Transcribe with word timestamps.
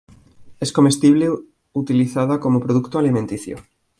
Es 0.59 0.71
comestible 0.73 1.29
utilizada 1.73 2.39
como 2.39 2.59
producto 2.59 2.97
alimenticio. 2.97 3.57